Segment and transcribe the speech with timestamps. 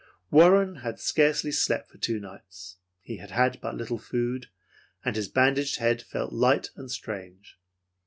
[0.31, 2.77] Warren had scarcely slept for two nights.
[3.01, 4.47] He had had but little food,
[5.05, 7.59] and his bandaged head felt light and strange.